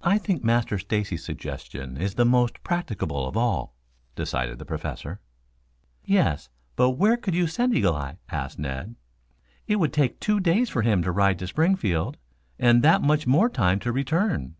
[0.00, 3.76] "I think Master Stacy's suggestion is the most practicable of all,"
[4.16, 5.20] decided the Professor.
[6.02, 8.96] "Yes, but where could you send Eagle eye?" asked Ned.
[9.66, 12.16] "It would take two days for him to ride to Springfield,
[12.58, 14.56] and that much more time to return.